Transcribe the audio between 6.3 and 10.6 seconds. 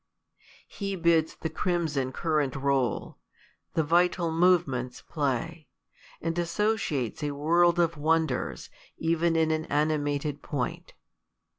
associates a world of wonders^ even in an animated